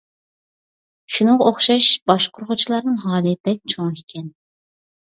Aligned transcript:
شۇنىڭغا 1.17 1.47
ئوخشاش 1.51 1.91
باشقۇرغۇچىلارنىڭ 2.13 2.99
ھالى 3.07 3.39
بەك 3.47 3.65
چوڭ 3.77 3.95
ئىكەن. 4.03 4.35